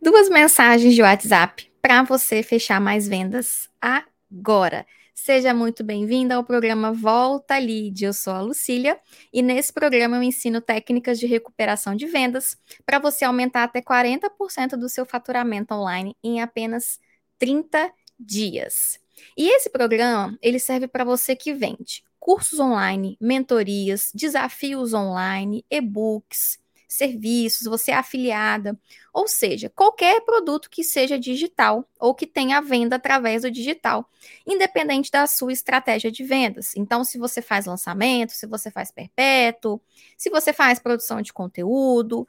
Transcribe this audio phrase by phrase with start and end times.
[0.00, 4.86] Duas mensagens de WhatsApp para você fechar mais vendas agora.
[5.14, 8.04] Seja muito bem-vinda ao programa Volta Lead.
[8.04, 8.98] Eu sou a Lucília
[9.32, 14.76] e nesse programa eu ensino técnicas de recuperação de vendas para você aumentar até 40%
[14.76, 17.00] do seu faturamento online em apenas
[17.38, 18.98] 30 dias.
[19.36, 26.58] E esse programa, ele serve para você que vende cursos online, mentorias, desafios online, e-books,
[26.88, 28.78] serviços, você é afiliada,
[29.12, 34.08] ou seja, qualquer produto que seja digital ou que tenha venda através do digital,
[34.46, 36.76] independente da sua estratégia de vendas.
[36.76, 39.80] Então, se você faz lançamento, se você faz perpétuo,
[40.16, 42.26] se você faz produção de conteúdo,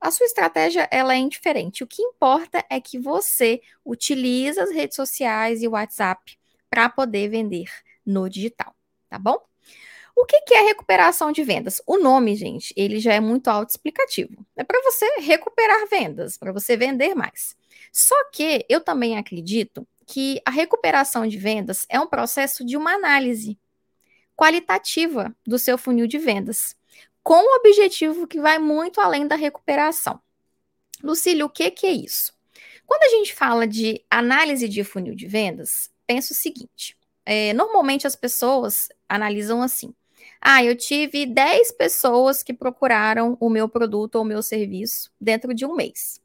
[0.00, 1.82] a sua estratégia ela é indiferente.
[1.82, 6.38] O que importa é que você utiliza as redes sociais e o WhatsApp
[6.68, 7.70] para poder vender
[8.04, 8.74] no digital,
[9.08, 9.38] tá bom?
[10.16, 11.82] O que, que é recuperação de vendas?
[11.86, 14.46] O nome, gente, ele já é muito autoexplicativo.
[14.56, 17.54] É para você recuperar vendas, para você vender mais.
[17.92, 22.94] Só que eu também acredito que a recuperação de vendas é um processo de uma
[22.94, 23.58] análise
[24.34, 26.74] qualitativa do seu funil de vendas,
[27.22, 30.18] com um objetivo que vai muito além da recuperação.
[31.02, 32.32] Lucília, o que, que é isso?
[32.86, 38.06] Quando a gente fala de análise de funil de vendas, pensa o seguinte: é, normalmente
[38.06, 39.92] as pessoas analisam assim.
[40.40, 45.54] Ah, eu tive 10 pessoas que procuraram o meu produto ou o meu serviço dentro
[45.54, 46.20] de um mês.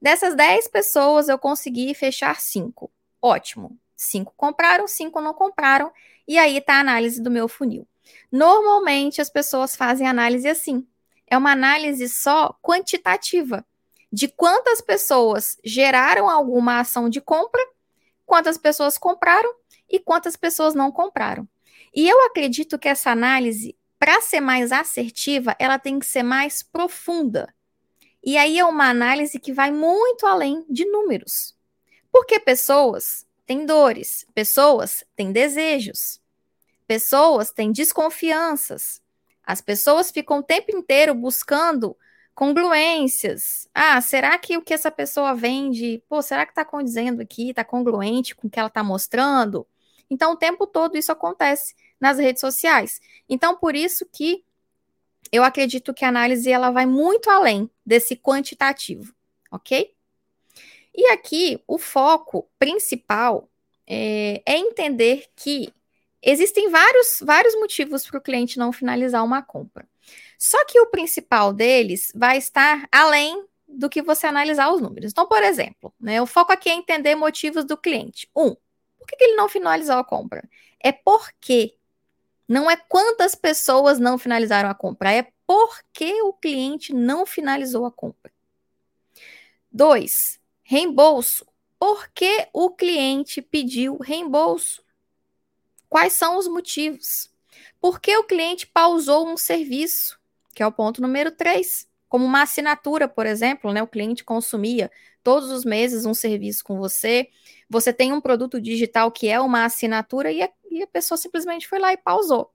[0.00, 2.90] Dessas 10 pessoas, eu consegui fechar 5.
[3.20, 3.78] Ótimo.
[3.96, 5.90] 5 compraram, 5 não compraram.
[6.26, 7.86] E aí está a análise do meu funil.
[8.30, 10.86] Normalmente, as pessoas fazem análise assim.
[11.26, 13.64] É uma análise só quantitativa
[14.12, 17.60] de quantas pessoas geraram alguma ação de compra,
[18.24, 19.52] quantas pessoas compraram
[19.88, 21.48] e quantas pessoas não compraram.
[21.94, 26.62] E eu acredito que essa análise, para ser mais assertiva, ela tem que ser mais
[26.62, 27.54] profunda.
[28.22, 31.54] E aí é uma análise que vai muito além de números.
[32.10, 36.20] Porque pessoas têm dores, pessoas têm desejos,
[36.86, 39.02] pessoas têm desconfianças.
[39.44, 41.96] As pessoas ficam o tempo inteiro buscando
[42.34, 43.68] congruências.
[43.74, 47.62] Ah, será que o que essa pessoa vende, pô, será que está condizendo aqui, está
[47.62, 49.66] congruente com o que ela está mostrando?
[50.10, 53.00] Então, o tempo todo isso acontece nas redes sociais.
[53.28, 54.44] Então, por isso que
[55.32, 59.14] eu acredito que a análise ela vai muito além desse quantitativo,
[59.50, 59.94] ok?
[60.94, 63.48] E aqui o foco principal
[63.86, 65.72] é, é entender que
[66.22, 69.88] existem vários, vários motivos para o cliente não finalizar uma compra.
[70.38, 75.10] Só que o principal deles vai estar além do que você analisar os números.
[75.10, 78.28] Então, por exemplo, né, o foco aqui é entender motivos do cliente.
[78.36, 78.54] Um,
[78.98, 80.48] por que, ele não finalizou a compra?
[80.80, 81.74] É porque
[82.48, 87.92] não é quantas pessoas não finalizaram a compra, é porque o cliente não finalizou a
[87.92, 88.32] compra.
[89.70, 91.46] Dois, reembolso.
[91.78, 94.82] Por que o cliente pediu reembolso?
[95.88, 97.30] Quais são os motivos?
[97.80, 100.18] Por que o cliente pausou um serviço?
[100.54, 101.86] Que é o ponto número três.
[102.08, 103.82] Como uma assinatura, por exemplo, né?
[103.82, 104.90] O cliente consumia
[105.22, 107.28] todos os meses um serviço com você.
[107.74, 111.66] Você tem um produto digital que é uma assinatura e a, e a pessoa simplesmente
[111.66, 112.52] foi lá e pausou.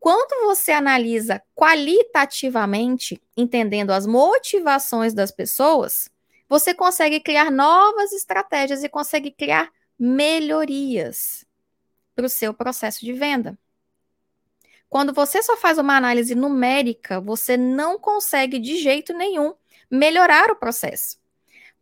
[0.00, 6.08] Quando você analisa qualitativamente, entendendo as motivações das pessoas,
[6.48, 11.44] você consegue criar novas estratégias e consegue criar melhorias
[12.16, 13.58] para o seu processo de venda.
[14.88, 19.52] Quando você só faz uma análise numérica, você não consegue de jeito nenhum
[19.90, 21.18] melhorar o processo.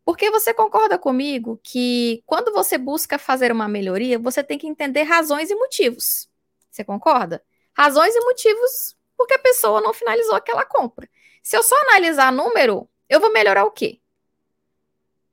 [0.07, 5.03] Porque você concorda comigo que quando você busca fazer uma melhoria, você tem que entender
[5.03, 6.31] razões e motivos.
[6.71, 7.43] Você concorda?
[7.77, 11.11] Razões e motivos porque a pessoa não finalizou aquela compra.
[11.43, 14.01] Se eu só analisar número, eu vou melhorar o quê?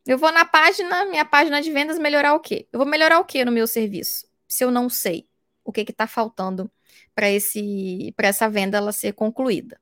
[0.07, 2.67] Eu vou na página, minha página de vendas, melhorar o quê?
[2.73, 4.27] Eu vou melhorar o quê no meu serviço?
[4.47, 5.29] Se eu não sei
[5.63, 6.71] o que está faltando
[7.13, 9.79] para esse para essa venda ela ser concluída.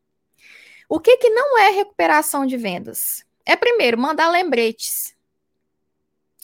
[0.90, 3.24] O que, que não é recuperação de vendas?
[3.52, 5.14] É primeiro mandar lembretes.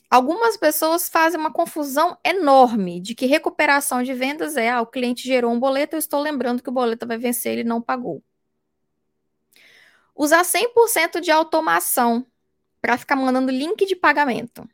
[0.09, 5.25] Algumas pessoas fazem uma confusão enorme de que recuperação de vendas é ah, o cliente
[5.25, 8.21] gerou um boleto, eu estou lembrando que o boleto vai vencer, ele não pagou.
[10.13, 12.27] Usar 100% de automação
[12.81, 14.69] para ficar mandando link de pagamento.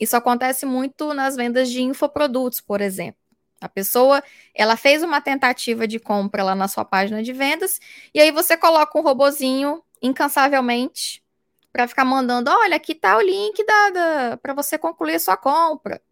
[0.00, 3.22] Isso acontece muito nas vendas de infoprodutos, por exemplo.
[3.60, 7.78] A pessoa, ela fez uma tentativa de compra lá na sua página de vendas,
[8.12, 11.22] e aí você coloca um robozinho incansavelmente
[11.72, 15.36] para ficar mandando, olha, aqui tá o link da, da para você concluir a sua
[15.36, 16.02] compra.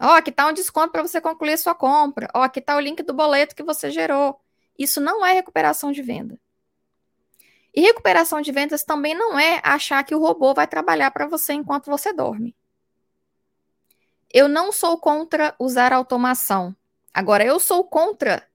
[0.00, 2.28] Ó, aqui tá um desconto para você concluir a sua compra.
[2.34, 4.40] Ó, aqui tá o link do boleto que você gerou.
[4.78, 6.38] Isso não é recuperação de venda.
[7.74, 11.52] E recuperação de vendas também não é achar que o robô vai trabalhar para você
[11.52, 12.54] enquanto você dorme.
[14.32, 16.74] Eu não sou contra usar automação.
[17.12, 18.48] Agora, eu sou contra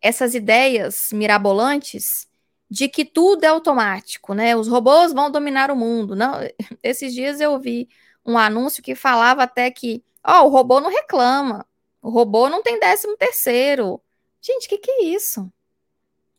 [0.00, 2.28] essas ideias mirabolantes
[2.74, 4.56] de que tudo é automático, né?
[4.56, 6.16] Os robôs vão dominar o mundo.
[6.16, 6.40] Não,
[6.82, 7.88] esses dias eu vi
[8.26, 11.64] um anúncio que falava até que, ó, oh, o robô não reclama,
[12.02, 14.02] o robô não tem décimo terceiro.
[14.40, 15.48] Gente, o que, que é isso?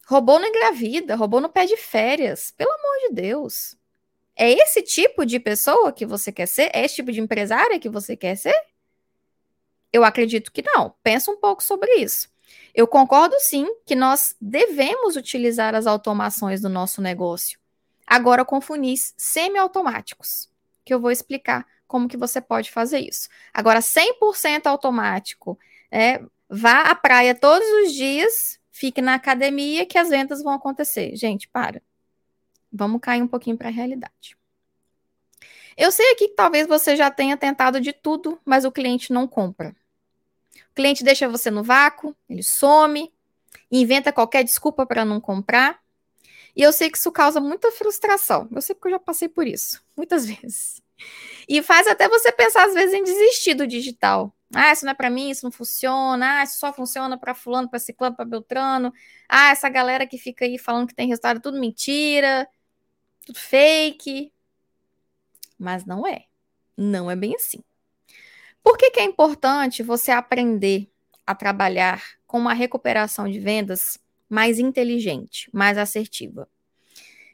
[0.05, 2.51] Robô não engravida, robô não pede férias.
[2.51, 3.77] Pelo amor de Deus.
[4.35, 6.69] É esse tipo de pessoa que você quer ser?
[6.73, 8.59] É esse tipo de empresária que você quer ser?
[9.93, 10.93] Eu acredito que não.
[11.01, 12.27] Pensa um pouco sobre isso.
[12.73, 17.59] Eu concordo sim que nós devemos utilizar as automações do nosso negócio.
[18.05, 20.49] Agora com funis semi-automáticos,
[20.83, 23.29] que eu vou explicar como que você pode fazer isso.
[23.53, 25.57] Agora 100% automático,
[25.91, 31.15] é, vá à praia todos os dias fique na academia que as vendas vão acontecer.
[31.15, 31.81] Gente, para.
[32.69, 34.37] Vamos cair um pouquinho para a realidade.
[35.77, 39.27] Eu sei aqui que talvez você já tenha tentado de tudo, mas o cliente não
[39.27, 39.73] compra.
[40.71, 43.13] O cliente deixa você no vácuo, ele some,
[43.71, 45.79] inventa qualquer desculpa para não comprar.
[46.55, 48.47] E eu sei que isso causa muita frustração.
[48.51, 50.81] Eu sei porque eu já passei por isso, muitas vezes.
[51.47, 54.33] E faz até você pensar, às vezes, em desistir do digital.
[54.53, 56.39] Ah, isso não é para mim, isso não funciona.
[56.39, 58.93] Ah, isso só funciona para fulano, para ciclano, para beltrano.
[59.27, 62.47] Ah, essa galera que fica aí falando que tem resultado, tudo mentira,
[63.25, 64.31] tudo fake.
[65.57, 66.25] Mas não é.
[66.77, 67.63] Não é bem assim.
[68.65, 70.89] Por que, que é importante você aprender
[71.23, 76.49] a trabalhar com uma recuperação de vendas mais inteligente, mais assertiva?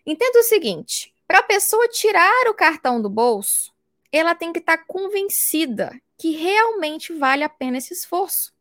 [0.05, 3.73] Entenda o seguinte: para a pessoa tirar o cartão do bolso,
[4.11, 8.53] ela tem que estar tá convencida que realmente vale a pena esse esforço.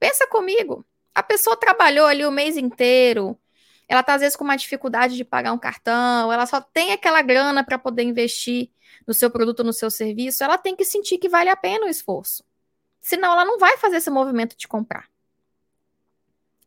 [0.00, 3.38] Pensa comigo, a pessoa trabalhou ali o mês inteiro,
[3.86, 7.20] ela está às vezes com uma dificuldade de pagar um cartão, ela só tem aquela
[7.20, 8.70] grana para poder investir
[9.08, 11.88] no seu produto, no seu serviço, ela tem que sentir que vale a pena o
[11.88, 12.44] esforço.
[13.00, 15.08] Senão ela não vai fazer esse movimento de comprar.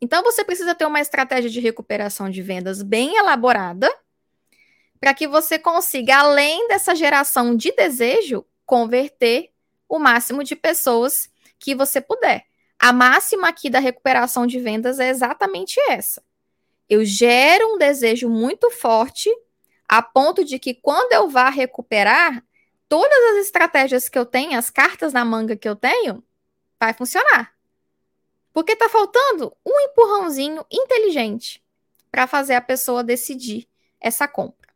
[0.01, 3.87] Então você precisa ter uma estratégia de recuperação de vendas bem elaborada
[4.99, 9.51] para que você consiga, além dessa geração de desejo, converter
[9.87, 11.29] o máximo de pessoas
[11.59, 12.45] que você puder.
[12.79, 16.23] A máxima aqui da recuperação de vendas é exatamente essa.
[16.89, 19.29] Eu gero um desejo muito forte,
[19.91, 22.43] a ponto de que quando eu vá recuperar,
[22.87, 26.23] todas as estratégias que eu tenho, as cartas na manga que eu tenho,
[26.79, 27.53] vai funcionar.
[28.53, 31.61] Porque está faltando um empurrãozinho inteligente
[32.09, 33.67] para fazer a pessoa decidir
[33.99, 34.69] essa compra.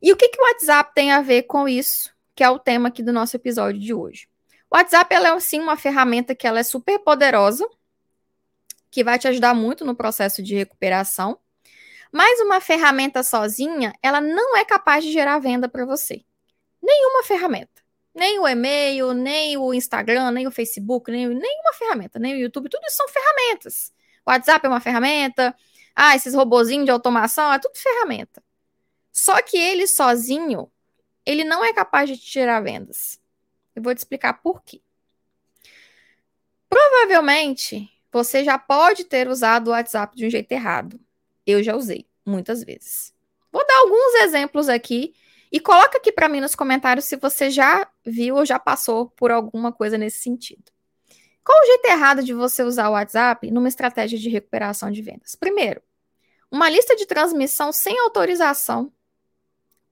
[0.00, 2.14] E o que, que o WhatsApp tem a ver com isso?
[2.34, 4.28] que é o tema aqui do nosso episódio de hoje.
[4.70, 7.68] O WhatsApp ela é sim uma ferramenta que ela é super poderosa,
[8.90, 11.38] que vai te ajudar muito no processo de recuperação.
[12.14, 16.24] Mas uma ferramenta sozinha, ela não é capaz de gerar venda para você.
[16.80, 17.82] Nenhuma ferramenta.
[18.14, 22.68] Nem o e-mail, nem o Instagram, nem o Facebook, nem nenhuma ferramenta, nem o YouTube,
[22.68, 23.92] tudo isso são ferramentas.
[24.24, 25.56] O WhatsApp é uma ferramenta,
[25.92, 28.40] ah, esses robozinhos de automação, é tudo ferramenta.
[29.10, 30.70] Só que ele sozinho,
[31.26, 33.20] ele não é capaz de te tirar vendas.
[33.74, 34.80] Eu vou te explicar por quê.
[36.68, 41.00] Provavelmente você já pode ter usado o WhatsApp de um jeito errado.
[41.46, 43.12] Eu já usei muitas vezes.
[43.52, 45.14] Vou dar alguns exemplos aqui
[45.52, 49.30] e coloca aqui para mim nos comentários se você já viu ou já passou por
[49.30, 50.64] alguma coisa nesse sentido.
[51.44, 55.34] Qual o jeito errado de você usar o WhatsApp numa estratégia de recuperação de vendas?
[55.34, 55.82] Primeiro,
[56.50, 58.90] uma lista de transmissão sem autorização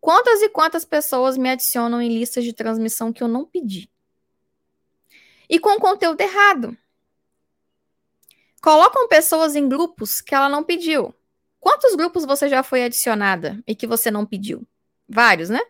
[0.03, 3.89] Quantas e quantas pessoas me adicionam em listas de transmissão que eu não pedi?
[5.49, 6.77] E com conteúdo errado.
[8.61, 11.15] Colocam pessoas em grupos que ela não pediu.
[11.63, 14.67] Quantos grupos você já foi adicionada e que você não pediu?
[15.09, 15.61] Vários, né?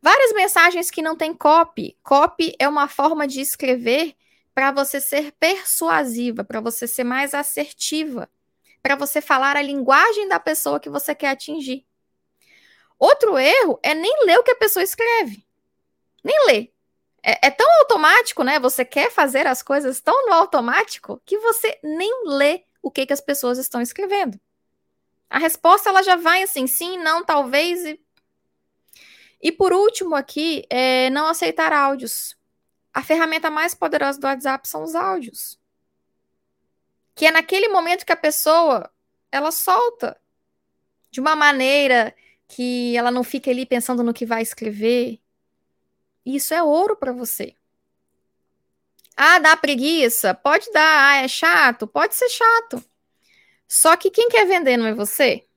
[0.00, 1.94] Várias mensagens que não tem copy.
[2.02, 4.16] Copy é uma forma de escrever
[4.54, 8.30] para você ser persuasiva, para você ser mais assertiva,
[8.82, 11.86] para você falar a linguagem da pessoa que você quer atingir.
[12.98, 15.46] Outro erro é nem ler o que a pessoa escreve.
[16.24, 16.72] Nem ler.
[17.22, 18.58] É, é, tão automático, né?
[18.58, 23.12] Você quer fazer as coisas tão no automático que você nem lê o que, que
[23.12, 24.40] as pessoas estão escrevendo.
[25.32, 27.82] A resposta ela já vai assim, sim, não, talvez.
[27.86, 27.98] E,
[29.40, 32.36] e por último aqui, é não aceitar áudios.
[32.92, 35.58] A ferramenta mais poderosa do WhatsApp são os áudios.
[37.14, 38.92] Que é naquele momento que a pessoa
[39.30, 40.20] ela solta
[41.10, 42.14] de uma maneira
[42.46, 45.18] que ela não fica ali pensando no que vai escrever.
[46.26, 47.56] Isso é ouro para você.
[49.16, 50.34] Ah, dá preguiça?
[50.34, 51.08] Pode dar.
[51.08, 51.86] Ah, é chato?
[51.86, 52.84] Pode ser chato.
[53.74, 55.48] Só que quem quer vender não é você?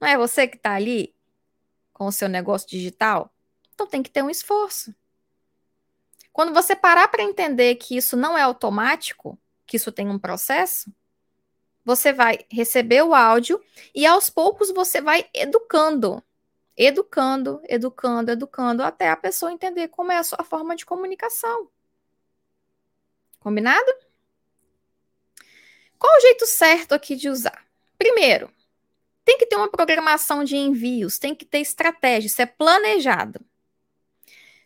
[0.00, 1.12] Não é você que está ali
[1.92, 3.34] com o seu negócio digital?
[3.74, 4.94] Então tem que ter um esforço.
[6.32, 9.36] Quando você parar para entender que isso não é automático,
[9.66, 10.88] que isso tem um processo,
[11.84, 13.60] você vai receber o áudio
[13.92, 16.22] e aos poucos você vai educando,
[16.76, 21.68] educando, educando, educando, até a pessoa entender como é a sua forma de comunicação.
[23.40, 24.07] Combinado?
[25.98, 27.64] Qual o jeito certo aqui de usar?
[27.98, 28.50] Primeiro,
[29.24, 33.40] tem que ter uma programação de envios, tem que ter estratégia, isso é planejado.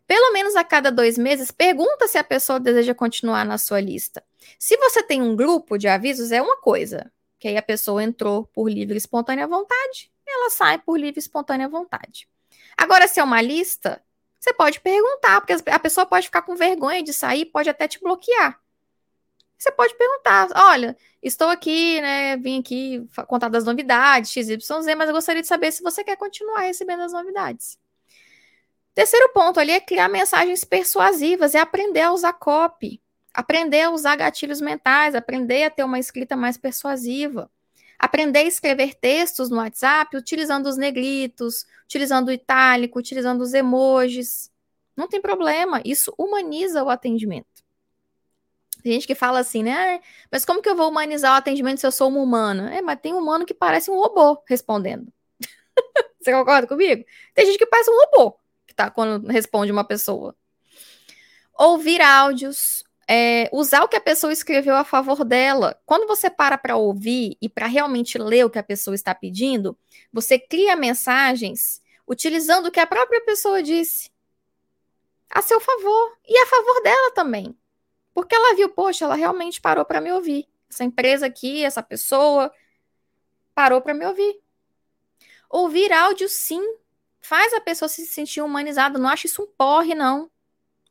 [0.06, 4.22] Pelo menos a cada dois meses, pergunta se a pessoa deseja continuar na sua lista.
[4.58, 8.44] Se você tem um grupo de avisos, é uma coisa, que aí a pessoa entrou
[8.46, 12.28] por livre e espontânea vontade, ela sai por livre e espontânea vontade.
[12.76, 14.02] Agora, se é uma lista,
[14.38, 18.00] você pode perguntar, porque a pessoa pode ficar com vergonha de sair, pode até te
[18.00, 18.62] bloquear.
[19.62, 22.37] Você pode perguntar: olha, estou aqui, né?
[22.37, 26.62] Vim aqui contar das novidades, XYZ, mas eu gostaria de saber se você quer continuar
[26.62, 27.78] recebendo as novidades.
[28.92, 33.00] Terceiro ponto ali é criar mensagens persuasivas, é aprender a usar copy,
[33.33, 37.49] aprender a usar gatilhos mentais, aprender a ter uma escrita mais persuasiva,
[37.99, 44.50] aprender a escrever textos no WhatsApp utilizando os negritos, utilizando o itálico, utilizando os emojis.
[44.97, 47.62] Não tem problema, isso humaniza o atendimento.
[48.82, 50.00] Tem gente que fala assim, né?
[50.30, 52.74] Mas como que eu vou humanizar o atendimento se eu sou uma humana?
[52.74, 55.12] É, mas tem um humano que parece um robô respondendo.
[56.20, 57.04] Você concorda comigo?
[57.34, 60.34] Tem gente que parece um robô que tá quando responde uma pessoa.
[61.58, 65.78] Ouvir áudios, é, usar o que a pessoa escreveu a favor dela.
[65.84, 69.76] Quando você para para ouvir e para realmente ler o que a pessoa está pedindo,
[70.12, 74.10] você cria mensagens utilizando o que a própria pessoa disse
[75.30, 77.56] a seu favor e a favor dela também.
[78.14, 80.49] Porque ela viu, poxa, ela realmente parou para me ouvir.
[80.71, 82.52] Essa empresa aqui, essa pessoa
[83.54, 84.40] parou para me ouvir.
[85.49, 86.62] Ouvir áudio, sim,
[87.21, 88.99] faz a pessoa se sentir humanizada.
[88.99, 90.31] Não acho isso um porre, não.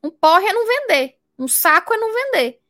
[0.02, 1.18] Um porre é não vender.
[1.38, 2.60] Um saco é não vender.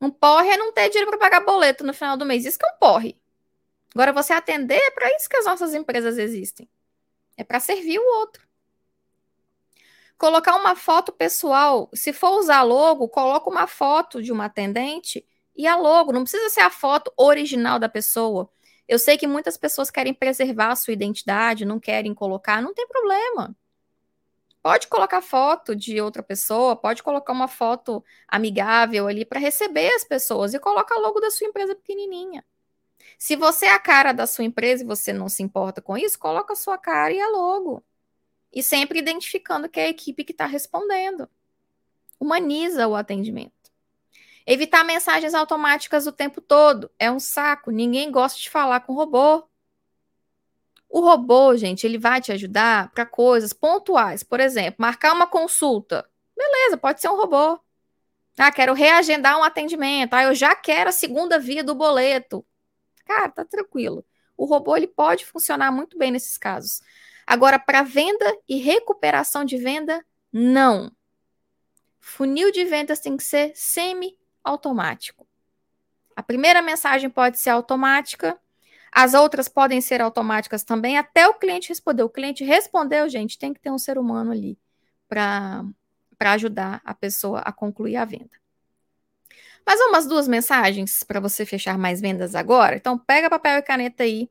[0.00, 2.44] Um porre é não ter dinheiro para pagar boleto no final do mês.
[2.44, 3.18] Isso que é um porre.
[3.94, 6.68] Agora, você atender é para isso que as nossas empresas existem.
[7.36, 8.46] É para servir o outro.
[10.16, 11.90] Colocar uma foto pessoal.
[11.92, 16.12] Se for usar logo, coloca uma foto de uma atendente e a logo.
[16.12, 18.48] Não precisa ser a foto original da pessoa.
[18.86, 22.86] Eu sei que muitas pessoas querem preservar a sua identidade, não querem colocar, não tem
[22.86, 23.56] problema.
[24.62, 30.04] Pode colocar foto de outra pessoa, pode colocar uma foto amigável ali para receber as
[30.04, 32.44] pessoas e coloca logo da sua empresa pequenininha.
[33.18, 36.18] Se você é a cara da sua empresa e você não se importa com isso,
[36.18, 37.84] coloca a sua cara e a logo
[38.54, 41.28] e sempre identificando que é a equipe que está respondendo.
[42.20, 43.52] Humaniza o atendimento.
[44.46, 46.90] Evitar mensagens automáticas o tempo todo.
[46.98, 47.70] É um saco.
[47.70, 49.48] Ninguém gosta de falar com robô.
[50.88, 54.22] O robô, gente, ele vai te ajudar para coisas pontuais.
[54.22, 56.08] Por exemplo, marcar uma consulta.
[56.36, 57.58] Beleza, pode ser um robô.
[58.38, 60.14] Ah, quero reagendar um atendimento.
[60.14, 62.46] Ah, eu já quero a segunda via do boleto.
[63.04, 64.04] Cara, tá tranquilo.
[64.36, 66.80] O robô ele pode funcionar muito bem nesses casos.
[67.26, 70.92] Agora, para venda e recuperação de venda, não.
[72.00, 75.26] Funil de vendas tem que ser semi-automático.
[76.14, 78.38] A primeira mensagem pode ser automática,
[78.92, 82.04] as outras podem ser automáticas também, até o cliente responder.
[82.04, 84.56] O cliente respondeu, gente, tem que ter um ser humano ali
[85.08, 85.64] para
[86.20, 88.30] ajudar a pessoa a concluir a venda.
[89.66, 92.76] Mais umas duas mensagens para você fechar mais vendas agora.
[92.76, 94.30] Então, pega papel e caneta aí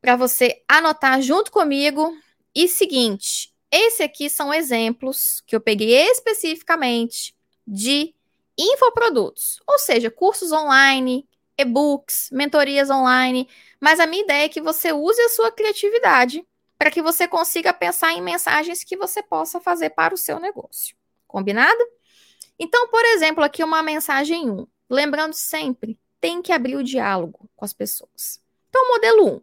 [0.00, 2.12] para você anotar junto comigo.
[2.54, 7.34] E seguinte, esse aqui são exemplos que eu peguei especificamente
[7.66, 8.14] de
[8.58, 13.48] infoprodutos, ou seja, cursos online, e-books, mentorias online.
[13.80, 16.44] Mas a minha ideia é que você use a sua criatividade
[16.76, 20.96] para que você consiga pensar em mensagens que você possa fazer para o seu negócio.
[21.26, 21.78] Combinado?
[22.58, 24.66] Então, por exemplo, aqui uma mensagem 1.
[24.88, 28.40] Lembrando sempre, tem que abrir o diálogo com as pessoas.
[28.68, 29.40] Então, modelo 1.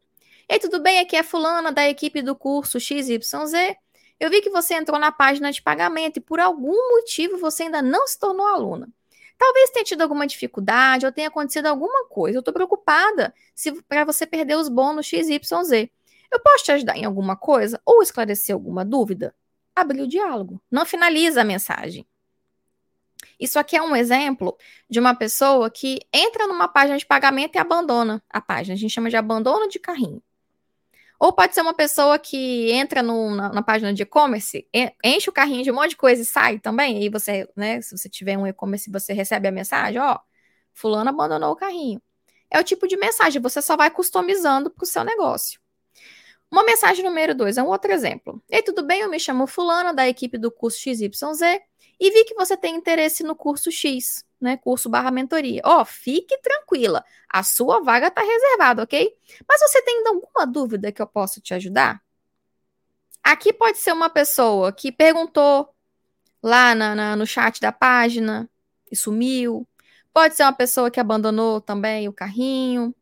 [0.49, 0.99] Ei, tudo bem?
[0.99, 3.75] Aqui é fulana da equipe do curso XYZ.
[4.17, 7.81] Eu vi que você entrou na página de pagamento e por algum motivo você ainda
[7.81, 8.89] não se tornou aluna.
[9.37, 12.37] Talvez tenha tido alguma dificuldade ou tenha acontecido alguma coisa.
[12.37, 13.33] Eu estou preocupada
[13.89, 15.89] para você perder os bônus XYZ.
[16.31, 19.35] Eu posso te ajudar em alguma coisa ou esclarecer alguma dúvida?
[19.75, 20.61] Abrir o diálogo.
[20.71, 22.07] Não finaliza a mensagem.
[23.37, 24.57] Isso aqui é um exemplo
[24.89, 28.73] de uma pessoa que entra numa página de pagamento e abandona a página.
[28.75, 30.23] A gente chama de abandono de carrinho.
[31.19, 34.67] Ou pode ser uma pessoa que entra no, na, na, página de e-commerce,
[35.03, 37.03] enche o carrinho de um monte de coisa e sai também.
[37.03, 40.19] E você, né, se você tiver um e-commerce, você recebe a mensagem, ó,
[40.73, 42.01] fulano abandonou o carrinho.
[42.51, 45.59] É o tipo de mensagem, você só vai customizando para o seu negócio.
[46.51, 48.41] Uma mensagem número dois é um outro exemplo.
[48.49, 49.01] Ei, tudo bem?
[49.01, 51.41] Eu me chamo Fulana, da equipe do curso XYZ,
[51.99, 54.57] e vi que você tem interesse no curso X, né?
[54.57, 55.61] Curso barra mentoria.
[55.65, 59.15] Ó, oh, fique tranquila, a sua vaga está reservada, ok?
[59.47, 62.01] Mas você tem alguma dúvida que eu possa te ajudar?
[63.23, 65.69] Aqui pode ser uma pessoa que perguntou
[66.41, 68.49] lá na, na, no chat da página
[68.91, 69.67] e sumiu.
[70.13, 72.95] Pode ser uma pessoa que abandonou também o carrinho.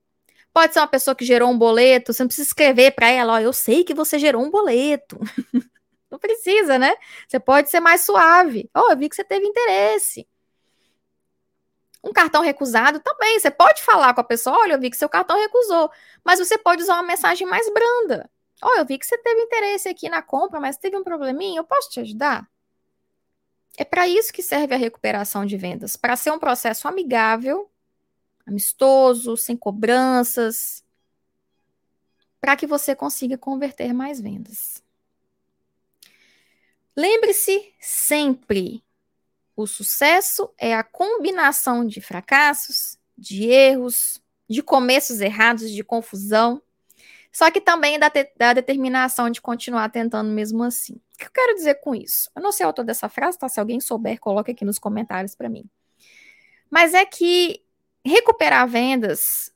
[0.54, 3.40] Pode ser uma pessoa que gerou um boleto, você não precisa escrever para ela, ó,
[3.40, 5.20] eu sei que você gerou um boleto.
[6.10, 6.96] não precisa, né?
[7.28, 8.70] Você pode ser mais suave.
[8.74, 10.28] Ó, oh, eu vi que você teve interesse.
[12.06, 15.10] Um cartão recusado também, você pode falar com a pessoa, olha, eu vi que seu
[15.10, 15.92] cartão recusou,
[16.24, 18.30] mas você pode usar uma mensagem mais branda.
[18.64, 21.64] Oh, eu vi que você teve interesse aqui na compra, mas teve um probleminha, eu
[21.64, 22.48] posso te ajudar?
[23.76, 27.70] É para isso que serve a recuperação de vendas, para ser um processo amigável
[28.46, 30.84] amistoso, sem cobranças,
[32.40, 34.84] para que você consiga converter mais vendas.
[36.96, 38.85] Lembre-se sempre:
[39.56, 46.62] o sucesso é a combinação de fracassos, de erros, de começos errados, de confusão,
[47.32, 50.94] só que também da, da determinação de continuar tentando mesmo assim.
[50.94, 52.30] O que eu quero dizer com isso?
[52.36, 53.50] Eu não sei o autor dessa frase, tá?
[53.50, 55.70] Se alguém souber, coloque aqui nos comentários para mim.
[56.70, 57.62] Mas é que
[58.06, 59.54] recuperar vendas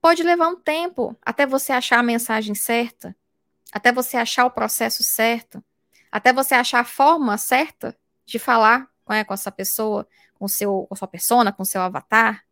[0.00, 3.16] pode levar um tempo até você achar a mensagem certa,
[3.72, 5.64] até você achar o processo certo,
[6.12, 7.96] até você achar a forma certa
[8.26, 12.44] de falar é, com essa pessoa, com, seu, com sua persona, com seu avatar,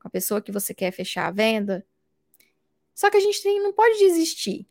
[0.00, 1.86] com a pessoa que você quer fechar a venda.
[2.94, 4.68] Só que a gente não pode desistir.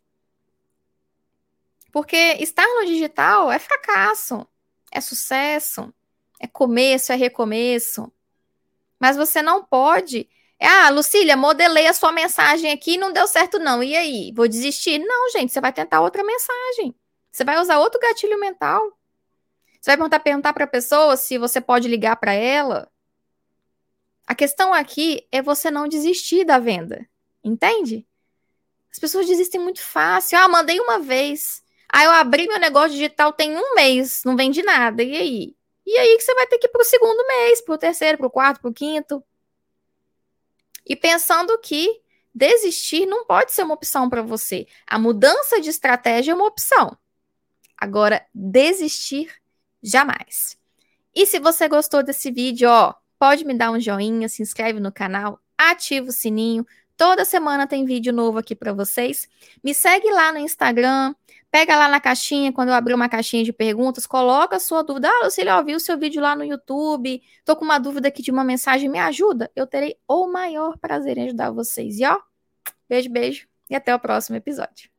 [1.92, 4.48] Porque estar no digital é fracasso,
[4.92, 5.94] é sucesso,
[6.40, 8.12] é começo, é recomeço.
[9.00, 10.30] Mas você não pode.
[10.60, 13.84] Ah, Lucília, modelei a sua mensagem aqui e não deu certo, não.
[13.84, 14.34] E aí?
[14.36, 15.00] Vou desistir?
[15.00, 16.96] Não, gente, você vai tentar outra mensagem.
[17.32, 18.97] Você vai usar outro gatilho mental.
[19.88, 22.92] Você vai perguntar, perguntar para a pessoa se você pode ligar para ela.
[24.28, 27.08] A questão aqui é você não desistir da venda.
[27.42, 28.06] Entende?
[28.92, 30.38] As pessoas desistem muito fácil.
[30.40, 31.64] Ah, mandei uma vez.
[31.88, 35.02] Ah, eu abri meu negócio digital tem um mês, não vende nada.
[35.02, 35.56] E aí?
[35.86, 38.18] E aí que você vai ter que ir para o segundo mês, para o terceiro,
[38.18, 39.24] para o quarto, para o quinto.
[40.86, 42.02] E pensando que
[42.36, 44.68] desistir não pode ser uma opção para você.
[44.86, 46.98] A mudança de estratégia é uma opção.
[47.78, 49.32] Agora, desistir
[49.82, 50.58] jamais.
[51.14, 54.92] E se você gostou desse vídeo, ó, pode me dar um joinha, se inscreve no
[54.92, 56.66] canal, ativa o sininho.
[56.96, 59.28] Toda semana tem vídeo novo aqui para vocês.
[59.64, 61.14] Me segue lá no Instagram,
[61.50, 65.10] Pega lá na caixinha, quando eu abrir uma caixinha de perguntas, coloca a sua dúvida.
[65.10, 68.22] Ah, Lucília, eu vi o seu vídeo lá no YouTube, tô com uma dúvida aqui
[68.22, 69.50] de uma mensagem, me ajuda?
[69.56, 72.00] Eu terei o maior prazer em ajudar vocês.
[72.00, 72.20] E ó,
[72.90, 74.97] beijo, beijo e até o próximo episódio.